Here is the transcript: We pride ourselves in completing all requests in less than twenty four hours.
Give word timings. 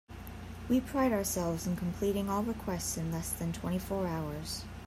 We 0.67 0.81
pride 0.81 1.11
ourselves 1.11 1.67
in 1.67 1.75
completing 1.75 2.27
all 2.27 2.41
requests 2.41 2.97
in 2.97 3.11
less 3.11 3.29
than 3.31 3.53
twenty 3.53 3.77
four 3.77 4.07
hours. 4.07 4.65